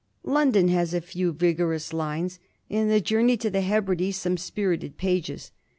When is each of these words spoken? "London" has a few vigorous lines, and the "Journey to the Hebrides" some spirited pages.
"London" 0.23 0.67
has 0.69 0.95
a 0.95 0.99
few 0.99 1.31
vigorous 1.31 1.93
lines, 1.93 2.39
and 2.71 2.89
the 2.89 2.99
"Journey 2.99 3.37
to 3.37 3.51
the 3.51 3.61
Hebrides" 3.61 4.17
some 4.17 4.35
spirited 4.35 4.97
pages. 4.97 5.51